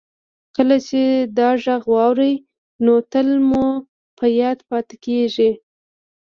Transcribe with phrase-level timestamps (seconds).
[0.55, 1.01] کله چې
[1.37, 2.33] دا غږ واورئ
[2.83, 3.65] نو تل مو
[4.17, 5.51] په یاد پاتې کیږي